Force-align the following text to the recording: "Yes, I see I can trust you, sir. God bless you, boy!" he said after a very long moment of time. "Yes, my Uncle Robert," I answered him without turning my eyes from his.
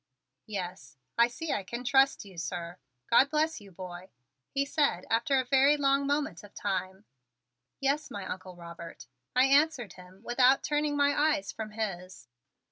"Yes, 0.47 0.97
I 1.15 1.27
see 1.27 1.51
I 1.53 1.63
can 1.63 1.83
trust 1.83 2.25
you, 2.25 2.35
sir. 2.35 2.77
God 3.07 3.29
bless 3.29 3.61
you, 3.61 3.71
boy!" 3.71 4.09
he 4.49 4.65
said 4.65 5.05
after 5.11 5.39
a 5.39 5.45
very 5.45 5.77
long 5.77 6.07
moment 6.07 6.43
of 6.43 6.55
time. 6.55 7.05
"Yes, 7.79 8.09
my 8.09 8.25
Uncle 8.25 8.55
Robert," 8.55 9.05
I 9.35 9.45
answered 9.45 9.93
him 9.93 10.23
without 10.23 10.63
turning 10.63 10.97
my 10.97 11.35
eyes 11.35 11.51
from 11.51 11.73
his. 11.73 12.27